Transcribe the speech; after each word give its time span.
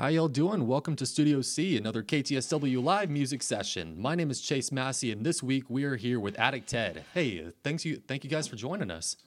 How 0.00 0.06
y'all 0.06 0.28
doing? 0.28 0.66
Welcome 0.66 0.96
to 0.96 1.04
Studio 1.04 1.42
C, 1.42 1.76
another 1.76 2.02
KTSW 2.02 2.82
live 2.82 3.10
music 3.10 3.42
session. 3.42 4.00
My 4.00 4.14
name 4.14 4.30
is 4.30 4.40
Chase 4.40 4.72
Massey, 4.72 5.12
and 5.12 5.26
this 5.26 5.42
week 5.42 5.64
we 5.68 5.84
are 5.84 5.96
here 5.96 6.18
with 6.18 6.38
Addict 6.38 6.70
Ted. 6.70 7.04
Hey, 7.12 7.44
uh, 7.44 7.50
thanks 7.62 7.84
you, 7.84 8.00
thank 8.08 8.24
you 8.24 8.30
guys 8.30 8.48
for 8.48 8.56
joining 8.56 8.90
us. 8.90 9.18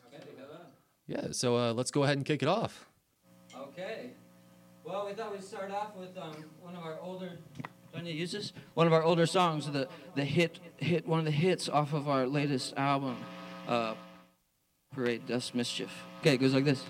Yeah, 1.05 1.27
so 1.29 1.57
uh, 1.57 1.73
let's 1.73 1.91
go 1.91 2.05
ahead 2.05 2.17
and 2.17 2.25
kick 2.25 2.41
it 2.41 2.47
off. 2.47 2.87
Okay. 3.55 4.13
Well, 4.83 5.05
we 5.05 5.13
thought 5.13 5.31
we'd 5.31 5.43
start 5.43 5.69
off 5.69 5.95
with 5.95 6.17
um, 6.17 6.43
one 6.59 6.75
of 6.75 6.81
our 6.81 6.99
older. 6.99 7.37
Do 7.57 7.63
I 7.93 8.01
need 8.01 8.13
to 8.13 8.17
use 8.17 8.31
this? 8.31 8.51
One 8.73 8.87
of 8.87 8.93
our 8.93 9.03
older 9.03 9.27
songs, 9.27 9.69
the 9.69 9.87
the 10.15 10.25
hit 10.25 10.59
hit 10.77 11.07
one 11.07 11.19
of 11.19 11.25
the 11.25 11.31
hits 11.31 11.69
off 11.69 11.93
of 11.93 12.09
our 12.09 12.25
latest 12.25 12.73
album, 12.77 13.17
uh, 13.67 13.93
Parade 14.91 15.27
Dust 15.27 15.53
Mischief. 15.53 15.91
Okay, 16.21 16.33
it 16.33 16.37
goes 16.37 16.55
like 16.55 16.65
this. 16.65 16.83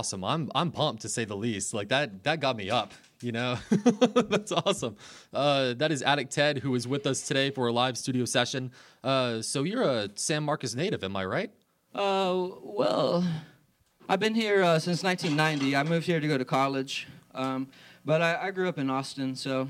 Awesome. 0.00 0.24
I'm 0.24 0.50
I'm 0.54 0.70
pumped 0.70 1.02
to 1.02 1.10
say 1.10 1.26
the 1.26 1.36
least. 1.36 1.74
Like 1.74 1.90
that 1.90 2.24
that 2.24 2.40
got 2.40 2.56
me 2.56 2.70
up. 2.70 2.92
You 3.20 3.32
know, 3.32 3.58
that's 3.70 4.50
awesome. 4.50 4.96
Uh, 5.30 5.74
that 5.74 5.92
is 5.92 6.02
Addict 6.02 6.32
Ted 6.32 6.56
who 6.58 6.74
is 6.74 6.88
with 6.88 7.06
us 7.06 7.20
today 7.20 7.50
for 7.50 7.66
a 7.68 7.72
live 7.72 7.98
studio 7.98 8.24
session. 8.24 8.72
Uh, 9.04 9.42
so 9.42 9.62
you're 9.62 9.82
a 9.82 10.08
San 10.14 10.42
Marcos 10.42 10.74
native, 10.74 11.04
am 11.04 11.16
I 11.16 11.26
right? 11.26 11.50
Uh, 11.94 12.48
well, 12.62 13.26
I've 14.08 14.20
been 14.20 14.34
here 14.34 14.62
uh, 14.62 14.78
since 14.78 15.02
1990. 15.02 15.76
I 15.76 15.82
moved 15.82 16.06
here 16.06 16.18
to 16.18 16.26
go 16.26 16.38
to 16.38 16.46
college, 16.46 17.06
um, 17.34 17.68
but 18.06 18.22
I, 18.22 18.46
I 18.46 18.50
grew 18.52 18.70
up 18.70 18.78
in 18.78 18.88
Austin, 18.88 19.36
so. 19.36 19.68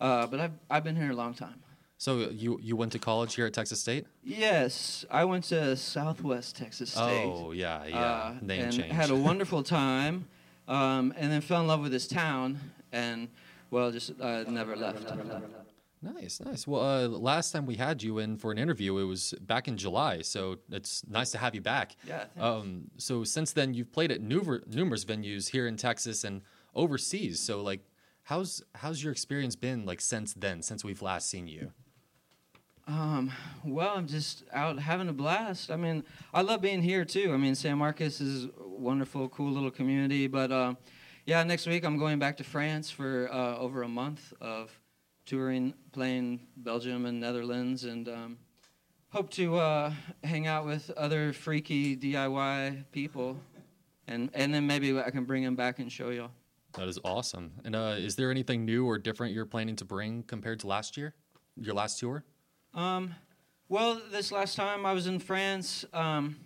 Uh, 0.00 0.26
but 0.26 0.40
I've 0.40 0.52
I've 0.68 0.84
been 0.84 0.96
here 0.96 1.10
a 1.10 1.14
long 1.14 1.34
time. 1.34 1.62
So 2.00 2.30
you 2.30 2.60
you 2.62 2.76
went 2.76 2.92
to 2.92 2.98
college 3.00 3.34
here 3.34 3.44
at 3.46 3.52
Texas 3.52 3.80
State? 3.80 4.06
Yes, 4.22 5.04
I 5.10 5.24
went 5.24 5.44
to 5.46 5.76
Southwest 5.76 6.56
Texas 6.56 6.90
State. 6.92 7.24
Oh 7.26 7.50
yeah, 7.50 7.84
yeah. 7.86 7.98
uh, 7.98 8.34
Name 8.40 8.62
and 8.64 8.72
change. 8.72 8.92
had 8.92 9.10
a 9.10 9.16
wonderful 9.28 9.64
time, 9.64 10.26
um, 10.68 11.12
and 11.16 11.30
then 11.32 11.40
fell 11.40 11.60
in 11.60 11.66
love 11.66 11.80
with 11.80 11.90
this 11.90 12.06
town, 12.06 12.60
and 12.92 13.28
well, 13.70 13.90
just 13.90 14.12
uh, 14.20 14.44
never 14.48 14.76
left. 14.76 15.12
Nice, 16.00 16.38
nice. 16.40 16.64
Well, 16.68 16.80
uh, 16.80 17.08
last 17.08 17.50
time 17.50 17.66
we 17.66 17.74
had 17.74 18.00
you 18.04 18.18
in 18.20 18.36
for 18.36 18.52
an 18.52 18.58
interview, 18.58 18.96
it 18.98 19.04
was 19.04 19.34
back 19.40 19.66
in 19.66 19.76
July, 19.76 20.22
so 20.22 20.58
it's 20.70 21.04
nice 21.08 21.32
to 21.32 21.38
have 21.38 21.56
you 21.56 21.60
back. 21.60 21.96
Yeah. 22.06 22.26
Um, 22.38 22.92
so 22.98 23.24
since 23.24 23.52
then, 23.52 23.74
you've 23.74 23.90
played 23.90 24.12
at 24.12 24.22
numer- 24.22 24.64
numerous 24.72 25.04
venues 25.04 25.50
here 25.50 25.66
in 25.66 25.76
Texas 25.76 26.22
and 26.22 26.42
overseas. 26.76 27.40
So, 27.40 27.60
like, 27.60 27.80
how's 28.22 28.62
how's 28.76 29.02
your 29.02 29.10
experience 29.10 29.56
been 29.56 29.84
like 29.84 30.00
since 30.00 30.32
then, 30.34 30.62
since 30.62 30.84
we've 30.84 31.02
last 31.02 31.28
seen 31.28 31.48
you? 31.48 31.72
Um, 32.88 33.30
well, 33.64 33.94
I'm 33.96 34.06
just 34.06 34.44
out 34.50 34.78
having 34.78 35.10
a 35.10 35.12
blast. 35.12 35.70
I 35.70 35.76
mean, 35.76 36.04
I 36.32 36.40
love 36.40 36.62
being 36.62 36.80
here 36.80 37.04
too. 37.04 37.34
I 37.34 37.36
mean, 37.36 37.54
San 37.54 37.76
Marcos 37.76 38.18
is 38.18 38.46
a 38.46 38.50
wonderful, 38.66 39.28
cool 39.28 39.52
little 39.52 39.70
community. 39.70 40.26
But 40.26 40.50
uh, 40.50 40.74
yeah, 41.26 41.42
next 41.42 41.66
week 41.66 41.84
I'm 41.84 41.98
going 41.98 42.18
back 42.18 42.38
to 42.38 42.44
France 42.44 42.90
for 42.90 43.28
uh, 43.30 43.58
over 43.58 43.82
a 43.82 43.88
month 43.88 44.32
of 44.40 44.72
touring, 45.26 45.74
playing 45.92 46.40
Belgium 46.56 47.04
and 47.04 47.20
Netherlands, 47.20 47.84
and 47.84 48.08
um, 48.08 48.38
hope 49.10 49.28
to 49.32 49.56
uh, 49.56 49.92
hang 50.24 50.46
out 50.46 50.64
with 50.64 50.90
other 50.96 51.34
freaky 51.34 51.94
DIY 51.94 52.84
people, 52.90 53.38
and 54.06 54.30
and 54.32 54.54
then 54.54 54.66
maybe 54.66 54.98
I 54.98 55.10
can 55.10 55.24
bring 55.24 55.44
them 55.44 55.56
back 55.56 55.78
and 55.78 55.92
show 55.92 56.08
y'all. 56.08 56.30
That 56.72 56.88
is 56.88 56.98
awesome. 57.04 57.52
And 57.66 57.76
uh, 57.76 57.96
is 57.98 58.16
there 58.16 58.30
anything 58.30 58.64
new 58.64 58.86
or 58.86 58.96
different 58.96 59.34
you're 59.34 59.44
planning 59.44 59.76
to 59.76 59.84
bring 59.84 60.22
compared 60.22 60.60
to 60.60 60.66
last 60.66 60.96
year, 60.96 61.14
your 61.54 61.74
last 61.74 61.98
tour? 61.98 62.24
Um, 62.74 63.14
well, 63.68 64.00
this 64.10 64.30
last 64.30 64.54
time 64.54 64.84
I 64.84 64.92
was 64.92 65.06
in 65.06 65.18
France, 65.18 65.84
um, 65.92 66.36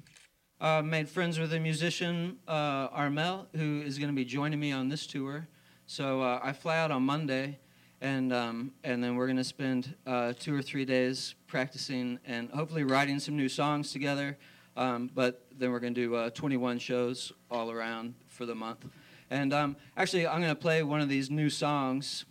made 0.85 1.09
friends 1.09 1.39
with 1.39 1.53
a 1.53 1.61
musician, 1.61 2.39
uh, 2.47 2.89
Armel, 2.93 3.47
who 3.57 3.83
is 3.83 3.99
going 3.99 4.09
to 4.09 4.15
be 4.15 4.25
joining 4.25 4.61
me 4.61 4.73
on 4.73 4.89
this 4.89 5.07
tour. 5.07 5.49
So 5.87 6.23
uh, 6.23 6.41
I 6.43 6.53
fly 6.53 6.79
out 6.79 6.91
on 6.91 7.03
Monday, 7.03 7.59
and 8.01 8.33
um, 8.33 8.73
and 8.85 9.03
then 9.03 9.17
we're 9.17 9.27
going 9.27 9.37
to 9.37 9.45
spend 9.45 9.95
uh, 10.07 10.33
two 10.39 10.55
or 10.55 10.63
three 10.63 10.85
days 10.85 11.35
practicing 11.49 12.19
and 12.25 12.51
hopefully 12.51 12.85
writing 12.85 13.19
some 13.19 13.37
new 13.37 13.49
songs 13.49 13.93
together. 13.93 14.39
Um, 14.77 15.11
but 15.15 15.45
then 15.59 15.71
we're 15.71 15.81
going 15.81 15.95
to 15.95 16.01
do 16.01 16.15
uh, 16.15 16.31
21 16.31 16.79
shows 16.79 17.33
all 17.51 17.71
around 17.71 18.15
for 18.27 18.47
the 18.47 18.55
month. 18.55 18.87
And 19.29 19.53
um, 19.53 19.77
actually, 19.97 20.27
I'm 20.27 20.41
going 20.41 20.55
to 20.55 20.61
play 20.61 20.83
one 20.83 21.01
of 21.01 21.09
these 21.09 21.31
new 21.31 21.51
songs 21.51 22.25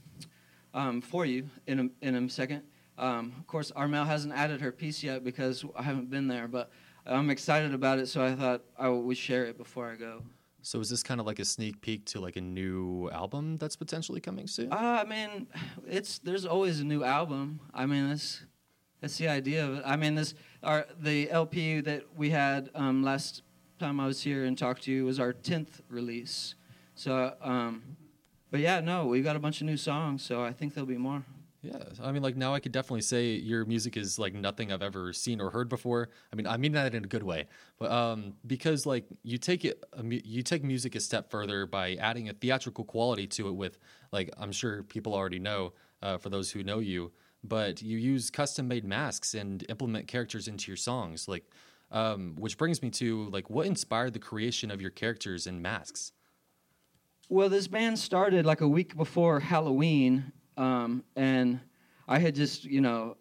um, 0.73 1.01
for 1.01 1.25
you 1.25 1.49
in 1.67 1.91
a, 2.01 2.05
in 2.05 2.15
a 2.15 2.29
second. 2.29 2.63
Um, 3.01 3.33
of 3.39 3.47
course, 3.47 3.71
Armel 3.71 4.05
hasn't 4.05 4.33
added 4.33 4.61
her 4.61 4.71
piece 4.71 5.01
yet 5.03 5.23
because 5.23 5.65
I 5.75 5.81
haven't 5.81 6.11
been 6.11 6.27
there, 6.27 6.47
but 6.47 6.69
I'm 7.05 7.31
excited 7.31 7.73
about 7.73 7.97
it, 7.97 8.07
so 8.07 8.23
I 8.23 8.35
thought 8.35 8.61
I 8.77 8.89
would 8.89 9.17
share 9.17 9.45
it 9.45 9.57
before 9.57 9.91
I 9.91 9.95
go. 9.95 10.21
So 10.61 10.79
is 10.79 10.91
this 10.91 11.01
kind 11.01 11.19
of 11.19 11.25
like 11.25 11.39
a 11.39 11.45
sneak 11.45 11.81
peek 11.81 12.05
to 12.05 12.19
like 12.19 12.35
a 12.35 12.41
new 12.41 13.09
album 13.09 13.57
that's 13.57 13.75
potentially 13.75 14.21
coming 14.21 14.45
soon? 14.45 14.71
Uh, 14.71 15.03
I 15.03 15.05
mean, 15.05 15.47
it's 15.87 16.19
there's 16.19 16.45
always 16.45 16.79
a 16.79 16.85
new 16.85 17.03
album. 17.03 17.59
I 17.73 17.87
mean, 17.87 18.09
that's 18.09 18.45
that's 19.01 19.17
the 19.17 19.29
idea 19.29 19.65
of 19.65 19.79
it. 19.79 19.83
I 19.83 19.95
mean, 19.95 20.13
this 20.13 20.35
our 20.61 20.85
the 20.99 21.31
LP 21.31 21.81
that 21.81 22.03
we 22.15 22.29
had 22.29 22.69
um, 22.75 23.01
last 23.01 23.41
time 23.79 23.99
I 23.99 24.05
was 24.05 24.21
here 24.21 24.45
and 24.45 24.55
talked 24.55 24.83
to 24.83 24.91
you 24.91 25.05
was 25.05 25.19
our 25.19 25.33
tenth 25.33 25.81
release. 25.89 26.53
So, 26.93 27.33
um, 27.41 27.97
but 28.51 28.59
yeah, 28.59 28.79
no, 28.79 29.07
we've 29.07 29.23
got 29.23 29.35
a 29.35 29.39
bunch 29.39 29.61
of 29.61 29.65
new 29.65 29.77
songs, 29.77 30.21
so 30.21 30.43
I 30.43 30.53
think 30.53 30.75
there'll 30.75 30.85
be 30.85 30.97
more. 30.97 31.25
Yeah, 31.63 31.77
I 32.01 32.11
mean, 32.11 32.23
like 32.23 32.35
now 32.35 32.55
I 32.55 32.59
could 32.59 32.71
definitely 32.71 33.01
say 33.01 33.33
your 33.33 33.65
music 33.65 33.95
is 33.95 34.17
like 34.17 34.33
nothing 34.33 34.71
I've 34.71 34.81
ever 34.81 35.13
seen 35.13 35.39
or 35.39 35.51
heard 35.51 35.69
before. 35.69 36.09
I 36.33 36.35
mean, 36.35 36.47
I 36.47 36.57
mean 36.57 36.71
that 36.71 36.95
in 36.95 37.03
a 37.03 37.07
good 37.07 37.21
way, 37.21 37.45
but 37.77 37.91
um, 37.91 38.33
because 38.47 38.87
like 38.87 39.05
you 39.21 39.37
take 39.37 39.63
it, 39.63 39.83
you 40.01 40.41
take 40.41 40.63
music 40.63 40.95
a 40.95 40.99
step 40.99 41.29
further 41.29 41.67
by 41.67 41.93
adding 41.95 42.29
a 42.29 42.33
theatrical 42.33 42.83
quality 42.83 43.27
to 43.27 43.47
it. 43.47 43.51
With 43.51 43.77
like, 44.11 44.31
I'm 44.39 44.51
sure 44.51 44.81
people 44.81 45.13
already 45.13 45.37
know 45.37 45.73
uh, 46.01 46.17
for 46.17 46.31
those 46.31 46.49
who 46.49 46.63
know 46.63 46.79
you, 46.79 47.11
but 47.43 47.79
you 47.83 47.99
use 47.99 48.31
custom-made 48.31 48.83
masks 48.83 49.35
and 49.35 49.63
implement 49.69 50.07
characters 50.07 50.47
into 50.47 50.71
your 50.71 50.77
songs. 50.77 51.27
Like, 51.27 51.45
um, 51.91 52.35
which 52.39 52.57
brings 52.57 52.81
me 52.81 52.89
to 52.89 53.29
like, 53.29 53.51
what 53.51 53.67
inspired 53.67 54.13
the 54.13 54.19
creation 54.19 54.71
of 54.71 54.81
your 54.81 54.89
characters 54.89 55.45
and 55.45 55.61
masks? 55.61 56.11
Well, 57.29 57.49
this 57.49 57.67
band 57.67 57.99
started 57.99 58.47
like 58.47 58.61
a 58.61 58.67
week 58.67 58.97
before 58.97 59.41
Halloween, 59.41 60.33
um, 60.57 61.03
and 61.15 61.59
I 62.07 62.19
had 62.19 62.35
just, 62.35 62.63
you 62.65 62.81
know, 62.81 63.17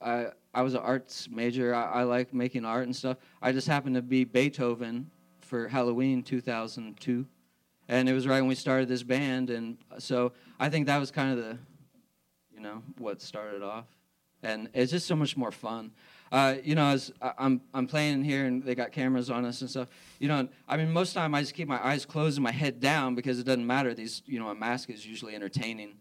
I 0.00 0.28
I 0.54 0.62
was 0.62 0.74
an 0.74 0.80
arts 0.80 1.28
major. 1.30 1.74
I, 1.74 1.84
I 1.84 2.02
like 2.04 2.32
making 2.32 2.64
art 2.64 2.84
and 2.84 2.94
stuff. 2.94 3.18
I 3.42 3.52
just 3.52 3.66
happened 3.66 3.96
to 3.96 4.02
be 4.02 4.24
Beethoven 4.24 5.10
for 5.40 5.68
Halloween 5.68 6.22
2002, 6.22 7.26
and 7.88 8.08
it 8.08 8.12
was 8.12 8.26
right 8.26 8.40
when 8.40 8.48
we 8.48 8.54
started 8.54 8.88
this 8.88 9.02
band, 9.02 9.50
and 9.50 9.76
so 9.98 10.32
I 10.58 10.68
think 10.68 10.86
that 10.86 10.98
was 10.98 11.10
kind 11.10 11.38
of 11.38 11.44
the, 11.44 11.58
you 12.54 12.60
know, 12.60 12.82
what 12.98 13.20
started 13.20 13.62
off, 13.62 13.86
and 14.42 14.68
it's 14.72 14.92
just 14.92 15.06
so 15.06 15.16
much 15.16 15.36
more 15.36 15.52
fun. 15.52 15.92
Uh, 16.32 16.56
you 16.64 16.74
know, 16.74 16.86
as 16.86 17.12
I'm 17.38 17.60
I'm 17.72 17.86
playing 17.86 18.24
here 18.24 18.46
and 18.46 18.62
they 18.62 18.74
got 18.74 18.92
cameras 18.92 19.30
on 19.30 19.44
us 19.44 19.60
and 19.60 19.70
stuff. 19.70 19.88
You 20.18 20.28
know, 20.28 20.48
I 20.66 20.76
mean, 20.76 20.90
most 20.90 21.12
time 21.12 21.34
I 21.34 21.40
just 21.40 21.54
keep 21.54 21.68
my 21.68 21.84
eyes 21.86 22.04
closed 22.04 22.36
and 22.36 22.42
my 22.42 22.50
head 22.50 22.80
down 22.80 23.14
because 23.14 23.38
it 23.38 23.44
doesn't 23.44 23.66
matter. 23.66 23.94
These, 23.94 24.22
you 24.26 24.40
know, 24.40 24.48
a 24.48 24.54
mask 24.54 24.90
is 24.90 25.06
usually 25.06 25.36
entertaining 25.36 25.94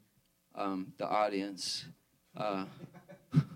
um, 0.55 0.93
the 0.97 1.07
audience. 1.07 1.85
Uh, 2.35 2.65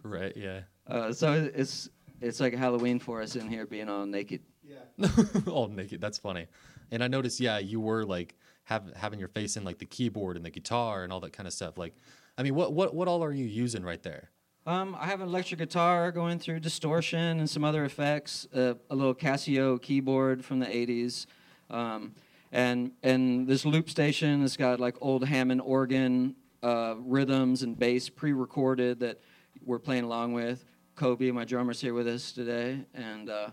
Right? 0.03 0.35
Yeah. 0.35 0.61
uh, 0.87 1.13
so 1.13 1.49
it's 1.53 1.89
it's 2.21 2.39
like 2.39 2.53
Halloween 2.53 2.99
for 2.99 3.21
us 3.21 3.35
in 3.35 3.47
here 3.47 3.65
being 3.65 3.87
all 3.89 4.05
naked. 4.05 4.41
Yeah. 4.63 5.07
all 5.47 5.67
naked. 5.67 6.01
That's 6.01 6.17
funny. 6.17 6.47
And 6.91 7.03
I 7.03 7.07
noticed, 7.07 7.39
yeah, 7.39 7.59
you 7.59 7.79
were 7.79 8.03
like 8.05 8.35
have 8.65 8.91
having 8.95 9.19
your 9.19 9.29
face 9.29 9.55
in 9.55 9.63
like 9.63 9.77
the 9.77 9.85
keyboard 9.85 10.35
and 10.35 10.45
the 10.45 10.49
guitar 10.49 11.03
and 11.03 11.13
all 11.13 11.19
that 11.21 11.33
kind 11.33 11.47
of 11.47 11.53
stuff. 11.53 11.77
Like, 11.77 11.95
I 12.37 12.43
mean, 12.43 12.55
what 12.55 12.73
what 12.73 12.93
what 12.93 13.07
all 13.07 13.23
are 13.23 13.31
you 13.31 13.45
using 13.45 13.83
right 13.83 14.01
there? 14.03 14.31
Um, 14.65 14.95
I 14.99 15.05
have 15.05 15.21
an 15.21 15.27
electric 15.27 15.59
guitar 15.59 16.11
going 16.11 16.37
through 16.39 16.59
distortion 16.59 17.39
and 17.39 17.49
some 17.49 17.63
other 17.63 17.85
effects. 17.85 18.47
Uh, 18.53 18.73
a 18.89 18.95
little 18.95 19.15
Casio 19.15 19.81
keyboard 19.81 20.43
from 20.43 20.59
the 20.59 20.65
'80s, 20.67 21.25
um, 21.69 22.13
and 22.51 22.91
and 23.01 23.47
this 23.47 23.65
loop 23.65 23.89
station 23.89 24.41
has 24.41 24.57
got 24.57 24.79
like 24.79 24.95
old 25.01 25.25
Hammond 25.25 25.61
organ 25.61 26.35
uh, 26.63 26.95
rhythms 26.99 27.63
and 27.63 27.77
bass 27.77 28.09
pre-recorded 28.09 28.99
that 28.99 29.19
we're 29.65 29.79
playing 29.79 30.03
along 30.03 30.33
with. 30.33 30.65
Kobe, 30.95 31.31
my 31.31 31.45
drummer's 31.45 31.79
here 31.79 31.93
with 31.93 32.07
us 32.07 32.31
today, 32.31 32.81
and 32.93 33.29
uh, 33.29 33.49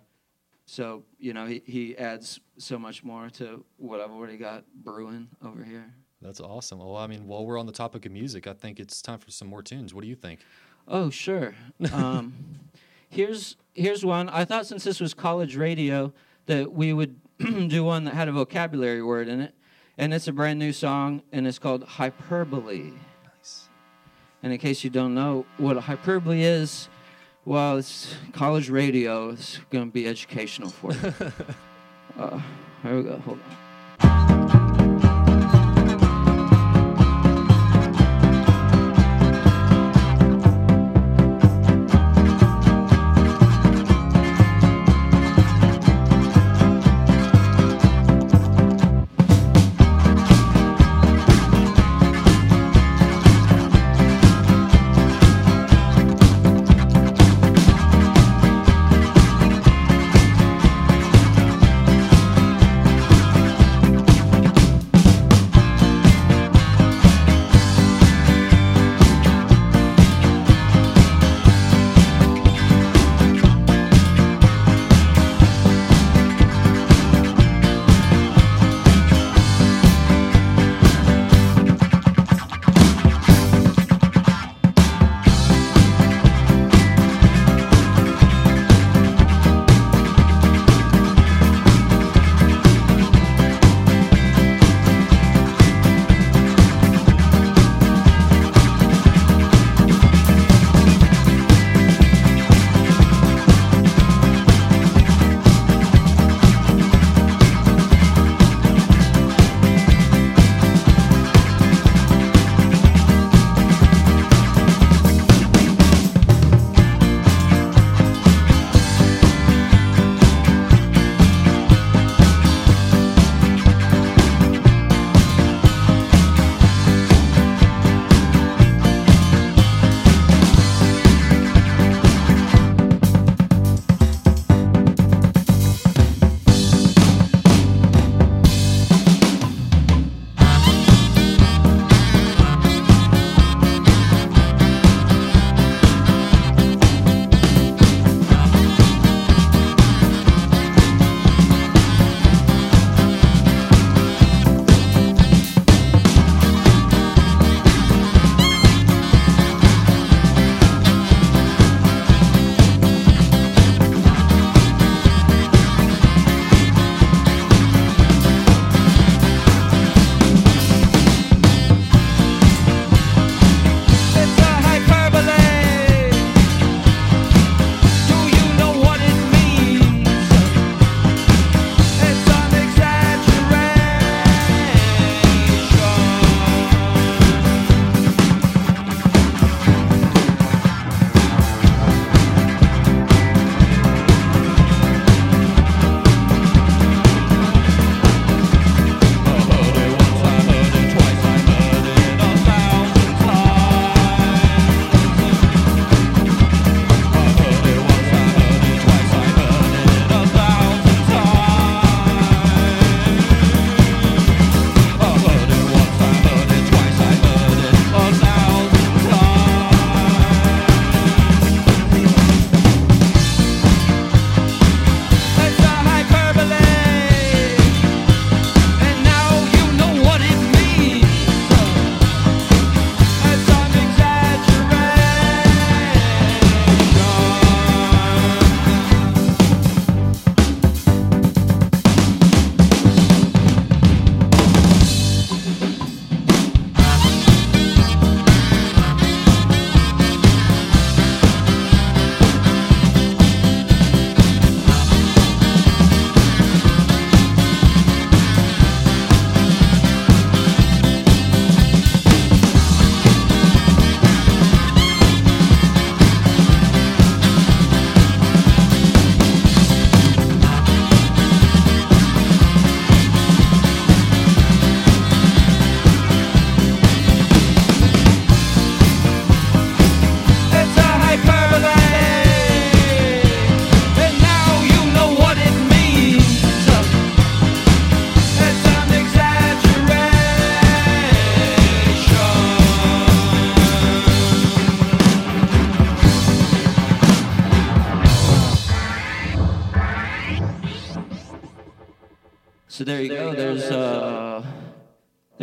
so 0.67 1.05
you 1.19 1.33
know 1.33 1.47
he, 1.47 1.63
he 1.65 1.97
adds 1.97 2.41
so 2.59 2.79
much 2.79 3.05
more 3.05 3.31
to 3.31 3.65
what 3.77 4.01
I've 4.01 4.11
already 4.11 4.37
got 4.37 4.65
brewing 4.75 5.29
over 5.45 5.63
here. 5.63 5.95
That's 6.21 6.41
awesome. 6.41 6.79
Well, 6.79 6.97
I 6.97 7.07
mean, 7.07 7.27
while 7.27 7.47
we're 7.47 7.59
on 7.59 7.67
the 7.67 7.73
topic 7.73 8.05
of 8.07 8.13
music, 8.13 8.47
I 8.47 8.53
think 8.53 8.81
it's 8.81 9.01
time 9.01 9.19
for 9.19 9.31
some 9.31 9.49
more 9.49 9.63
tunes. 9.63 9.95
What 9.95 10.03
do 10.03 10.09
you 10.09 10.17
think? 10.17 10.41
Oh, 10.89 11.11
sure. 11.11 11.55
um, 11.93 12.35
here's 13.09 13.57
here's 13.75 14.05
one. 14.05 14.29
I 14.29 14.45
thought 14.45 14.67
since 14.67 14.83
this 14.83 15.01
was 15.01 15.15
college 15.15 15.57
radio 15.57 16.13
that 16.47 16.73
we 16.73 16.93
would 16.93 17.17
do 17.69 17.85
one 17.85 18.05
that 18.05 18.15
had 18.15 18.29
a 18.29 18.33
vocabulary 18.33 19.03
word 19.03 19.29
in 19.29 19.41
it, 19.41 19.55
and 19.99 20.13
it's 20.13 20.29
a 20.29 20.33
brand 20.33 20.59
new 20.59 20.73
song, 20.73 21.23
and 21.33 21.47
it's 21.47 21.59
called 21.59 21.85
hyperbole. 21.85 22.93
Nice. 23.25 23.69
And 24.43 24.53
in 24.53 24.59
case 24.59 24.85
you 24.85 24.91
don't 24.91 25.15
know 25.15 25.47
what 25.57 25.77
a 25.77 25.81
hyperbole 25.81 26.43
is, 26.43 26.89
well, 27.45 27.77
it's 27.79 28.15
college 28.33 28.69
radio. 28.69 29.31
It's 29.31 29.59
going 29.71 29.87
to 29.87 29.93
be 29.93 30.07
educational 30.07 30.71
for 30.71 30.93
you. 30.93 31.15
uh, 32.19 32.41
here 32.83 32.97
we 32.97 33.03
go. 33.05 33.17
Hold 33.19 33.39
on. 33.39 33.66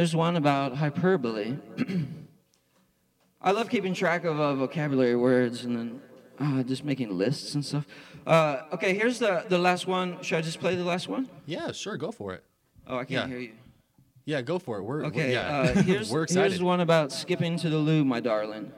There's 0.03 0.13
one 0.17 0.36
about 0.36 0.75
hyperbole. 0.75 1.55
I 3.41 3.51
love 3.51 3.69
keeping 3.69 3.93
track 3.93 4.25
of 4.25 4.38
uh, 4.38 4.53
vocabulary 4.53 5.15
words 5.15 5.63
and 5.63 5.77
then 5.77 6.01
uh, 6.41 6.62
just 6.63 6.83
making 6.83 7.17
lists 7.17 7.55
and 7.55 7.63
stuff. 7.63 7.88
Uh, 8.27 8.63
okay, 8.74 8.93
here's 8.95 9.17
the 9.19 9.45
the 9.48 9.57
last 9.57 9.88
one. 9.88 10.22
Should 10.22 10.39
I 10.39 10.41
just 10.41 10.60
play 10.60 10.75
the 10.75 10.83
last 10.83 11.07
one? 11.07 11.29
Yeah, 11.45 11.72
sure, 11.72 11.95
go 11.95 12.12
for 12.12 12.33
it. 12.33 12.43
Oh, 12.86 12.95
I 12.98 13.05
can't 13.05 13.12
Yeah. 13.12 13.27
hear 13.27 13.39
you. 13.39 13.51
Yeah, 14.25 14.41
go 14.41 14.60
for 14.60 14.77
it. 14.79 14.81
We're 14.83 14.98
we're- 14.98 15.07
Okay, 15.07 15.31
yeah. 15.31 15.60
uh, 15.60 15.81
here's 15.83 16.12
we're 16.12 16.24
excited. 16.24 16.51
here's 16.51 16.62
one 16.62 16.81
about 16.81 17.13
skipping 17.13 17.55
to 17.60 17.69
the 17.69 17.77
loo, 17.77 18.03
my 18.03 18.19
darling. 18.19 18.74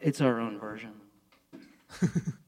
It's 0.00 0.20
our 0.20 0.38
own 0.38 0.60
version. 0.60 0.92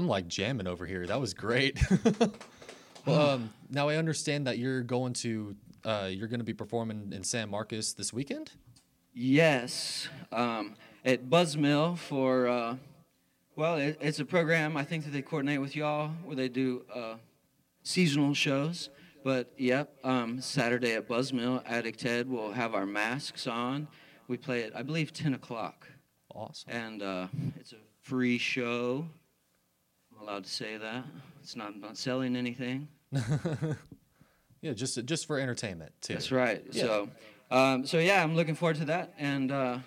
I'm 0.00 0.08
like 0.08 0.28
jamming 0.28 0.66
over 0.66 0.86
here. 0.86 1.06
That 1.06 1.20
was 1.20 1.34
great. 1.34 1.78
well, 3.04 3.30
um, 3.32 3.52
now 3.68 3.90
I 3.90 3.96
understand 3.96 4.46
that 4.46 4.56
you're 4.56 4.80
going 4.80 5.12
to 5.14 5.54
uh, 5.84 6.08
you're 6.10 6.26
going 6.26 6.40
to 6.40 6.44
be 6.44 6.54
performing 6.54 7.12
in 7.12 7.22
San 7.22 7.50
Marcos 7.50 7.92
this 7.92 8.10
weekend. 8.10 8.50
Yes, 9.12 10.08
um, 10.32 10.74
at 11.04 11.28
Buzzmill 11.28 11.98
for 11.98 12.48
uh, 12.48 12.76
well, 13.56 13.76
it, 13.76 13.98
it's 14.00 14.20
a 14.20 14.24
program 14.24 14.74
I 14.74 14.84
think 14.84 15.04
that 15.04 15.10
they 15.10 15.20
coordinate 15.20 15.60
with 15.60 15.76
y'all 15.76 16.08
where 16.24 16.34
they 16.36 16.48
do 16.48 16.86
uh, 16.94 17.16
seasonal 17.82 18.32
shows. 18.32 18.88
But 19.22 19.52
yep, 19.58 19.94
um, 20.02 20.40
Saturday 20.40 20.94
at 20.94 21.08
Buzzmill, 21.08 21.62
Addict 21.66 22.00
Ted 22.00 22.26
will 22.26 22.52
have 22.52 22.74
our 22.74 22.86
masks 22.86 23.46
on. 23.46 23.86
We 24.28 24.38
play 24.38 24.62
at 24.64 24.74
I 24.74 24.82
believe 24.82 25.12
10 25.12 25.34
o'clock, 25.34 25.86
Awesome. 26.34 26.70
and 26.70 27.02
uh, 27.02 27.26
it's 27.58 27.72
a 27.74 27.76
free 28.00 28.38
show. 28.38 29.04
I'm 30.20 30.28
allowed 30.28 30.44
to 30.44 30.50
say 30.50 30.76
that. 30.76 31.04
It's 31.42 31.56
not 31.56 31.68
I'm 31.68 31.80
not 31.80 31.96
selling 31.96 32.36
anything. 32.36 32.88
Yeah, 34.62 34.74
just 34.74 35.02
just 35.06 35.26
for 35.26 35.38
entertainment 35.38 35.92
too. 36.02 36.12
That's 36.12 36.30
right. 36.30 36.62
Yeah. 36.70 36.82
So, 36.82 37.08
um, 37.50 37.86
so 37.86 37.98
yeah, 37.98 38.22
I'm 38.22 38.36
looking 38.36 38.54
forward 38.54 38.76
to 38.76 38.84
that. 38.86 39.14
And 39.16 39.50
uh, 39.50 39.78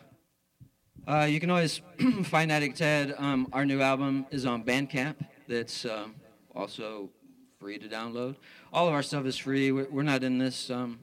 uh, 1.08 1.28
you 1.30 1.40
can 1.40 1.52
always 1.52 1.80
find 2.24 2.52
Addict 2.52 2.78
Ted. 2.78 3.14
Um, 3.20 3.48
our 3.54 3.66
new 3.66 3.82
album 3.82 4.26
is 4.32 4.48
on 4.48 4.64
Bandcamp. 4.64 5.16
That's 5.48 5.86
um, 5.86 6.16
also 6.56 7.12
free 7.60 7.78
to 7.78 7.88
download. 7.88 8.36
All 8.72 8.88
of 8.88 8.96
our 8.96 9.04
stuff 9.04 9.28
is 9.28 9.38
free. 9.38 9.72
We're, 9.72 9.88
we're 9.92 10.02
not 10.02 10.24
in 10.24 10.40
this 10.40 10.72
um, 10.72 11.00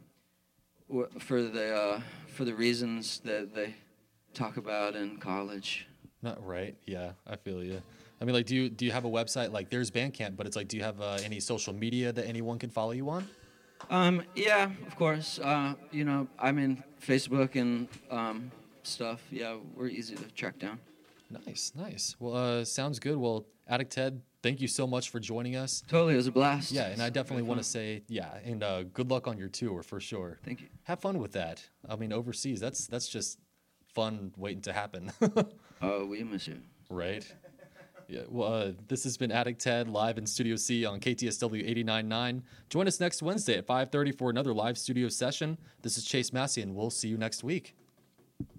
for 1.20 1.40
the 1.40 1.72
uh, 1.72 2.00
for 2.26 2.44
the 2.44 2.54
reasons 2.54 3.20
that 3.20 3.54
they 3.54 3.76
talk 4.34 4.56
about 4.56 4.96
in 4.96 5.18
college. 5.18 5.86
Not 6.22 6.44
right. 6.46 6.76
Yeah, 6.86 7.12
I 7.26 7.36
feel 7.36 7.62
you. 7.62 7.80
I 8.20 8.24
mean, 8.24 8.34
like, 8.34 8.46
do 8.46 8.54
you 8.54 8.68
do 8.68 8.84
you 8.84 8.92
have 8.92 9.04
a 9.04 9.10
website? 9.10 9.52
Like, 9.52 9.70
there's 9.70 9.90
Bandcamp, 9.90 10.36
but 10.36 10.46
it's 10.46 10.56
like, 10.56 10.68
do 10.68 10.76
you 10.76 10.82
have 10.82 11.00
uh, 11.00 11.18
any 11.24 11.40
social 11.40 11.72
media 11.72 12.12
that 12.12 12.26
anyone 12.26 12.58
can 12.58 12.70
follow 12.70 12.92
you 12.92 13.08
on? 13.08 13.26
Um, 13.88 14.22
yeah, 14.34 14.70
of 14.86 14.96
course. 14.96 15.38
Uh, 15.38 15.74
you 15.90 16.04
know, 16.04 16.28
I'm 16.38 16.58
in 16.58 16.82
Facebook 17.00 17.56
and 17.56 17.88
um, 18.10 18.50
stuff. 18.82 19.22
Yeah, 19.30 19.56
we're 19.74 19.88
easy 19.88 20.16
to 20.16 20.24
track 20.32 20.58
down. 20.58 20.78
Nice, 21.46 21.72
nice. 21.74 22.16
Well, 22.18 22.34
uh, 22.34 22.64
sounds 22.64 22.98
good. 22.98 23.16
Well, 23.16 23.46
Addict 23.68 23.92
Ted, 23.92 24.20
thank 24.42 24.60
you 24.60 24.68
so 24.68 24.86
much 24.86 25.10
for 25.10 25.20
joining 25.20 25.54
us. 25.56 25.82
Totally, 25.88 26.14
it 26.14 26.16
was 26.16 26.26
a 26.26 26.32
blast. 26.32 26.72
Yeah, 26.72 26.88
and 26.88 27.00
I 27.00 27.08
definitely 27.08 27.44
want 27.44 27.60
to 27.60 27.64
say, 27.64 28.02
yeah, 28.08 28.34
and 28.44 28.62
uh, 28.62 28.82
good 28.82 29.10
luck 29.10 29.28
on 29.28 29.38
your 29.38 29.48
tour 29.48 29.82
for 29.82 30.00
sure. 30.00 30.38
Thank 30.44 30.60
you. 30.60 30.66
Have 30.84 31.00
fun 31.00 31.18
with 31.18 31.32
that. 31.32 31.66
I 31.88 31.96
mean, 31.96 32.12
overseas, 32.12 32.58
that's 32.60 32.86
that's 32.86 33.08
just 33.08 33.38
fun 33.94 34.32
waiting 34.36 34.62
to 34.62 34.72
happen, 34.72 35.12
Oh, 35.80 36.04
we 36.06 36.22
miss 36.22 36.46
you. 36.46 36.58
right? 36.88 37.26
Yeah. 38.08 38.22
Well, 38.28 38.52
uh, 38.52 38.72
this 38.88 39.04
has 39.04 39.16
been 39.16 39.30
Addict 39.30 39.60
Ted 39.60 39.88
live 39.88 40.18
in 40.18 40.26
Studio 40.26 40.56
C 40.56 40.84
on 40.84 40.98
KTSW 40.98 41.64
89.9. 41.86 42.42
Join 42.68 42.88
us 42.88 42.98
next 42.98 43.22
Wednesday 43.22 43.56
at 43.56 43.66
5:30 43.66 44.10
for 44.10 44.30
another 44.30 44.52
live 44.52 44.76
studio 44.76 45.08
session. 45.08 45.56
This 45.82 45.96
is 45.96 46.04
Chase 46.04 46.32
Massey, 46.32 46.60
and 46.60 46.74
we'll 46.74 46.90
see 46.90 47.08
you 47.08 47.16
next 47.16 47.44
week. 47.44 47.76